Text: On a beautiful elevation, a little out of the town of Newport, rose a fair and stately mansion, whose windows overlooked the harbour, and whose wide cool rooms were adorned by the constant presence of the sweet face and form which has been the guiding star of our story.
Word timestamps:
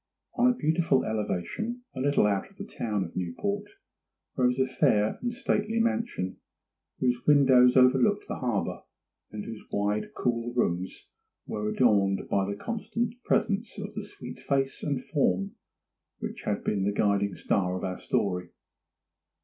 On 0.33 0.49
a 0.51 0.55
beautiful 0.55 1.03
elevation, 1.05 1.83
a 1.93 1.99
little 1.99 2.25
out 2.25 2.49
of 2.49 2.55
the 2.57 2.65
town 2.65 3.03
of 3.03 3.15
Newport, 3.15 3.67
rose 4.35 4.57
a 4.57 4.65
fair 4.65 5.19
and 5.21 5.31
stately 5.31 5.79
mansion, 5.79 6.37
whose 6.97 7.23
windows 7.27 7.77
overlooked 7.77 8.27
the 8.27 8.37
harbour, 8.39 8.81
and 9.29 9.45
whose 9.45 9.63
wide 9.71 10.15
cool 10.15 10.55
rooms 10.55 11.07
were 11.45 11.69
adorned 11.69 12.27
by 12.29 12.47
the 12.49 12.55
constant 12.57 13.13
presence 13.25 13.77
of 13.77 13.93
the 13.93 14.03
sweet 14.03 14.39
face 14.39 14.81
and 14.81 15.05
form 15.05 15.51
which 16.17 16.41
has 16.45 16.63
been 16.63 16.83
the 16.83 16.91
guiding 16.91 17.35
star 17.35 17.77
of 17.77 17.83
our 17.83 17.99
story. 17.99 18.49